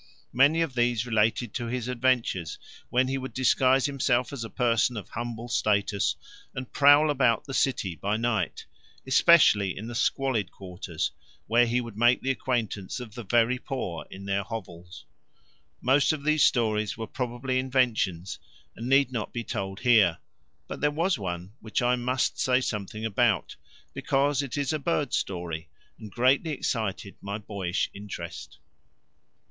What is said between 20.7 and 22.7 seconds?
there was one which I must say